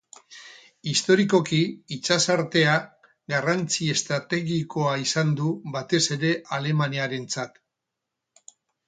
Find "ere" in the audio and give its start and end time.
6.17-6.33